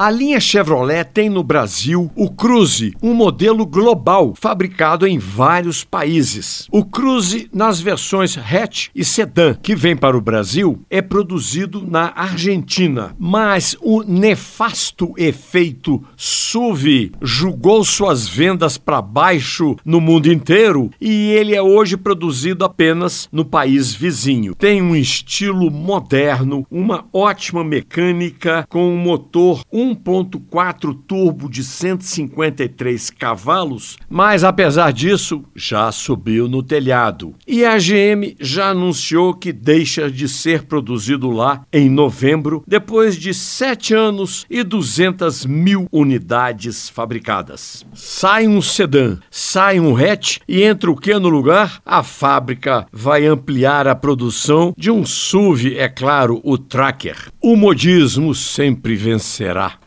[0.00, 6.66] A linha Chevrolet tem no Brasil o Cruze, um modelo global fabricado em vários países.
[6.72, 12.14] O Cruze, nas versões hatch e sedã que vem para o Brasil, é produzido na
[12.16, 21.30] Argentina, mas o nefasto efeito SUV jogou suas vendas para baixo no mundo inteiro e
[21.32, 24.54] ele é hoje produzido apenas no país vizinho.
[24.54, 29.62] Tem um estilo moderno, uma ótima mecânica com um motor
[29.94, 37.34] 1.4 turbo de 153 cavalos, mas apesar disso, já subiu no telhado.
[37.46, 43.34] E a GM já anunciou que deixa de ser produzido lá em novembro, depois de
[43.34, 47.84] sete anos e 200 mil unidades fabricadas.
[47.94, 51.80] Sai um sedã, sai um hatch e entra o que no lugar?
[51.84, 57.16] A fábrica vai ampliar a produção de um SUV, é claro, o Tracker.
[57.40, 59.79] O modismo sempre vencerá.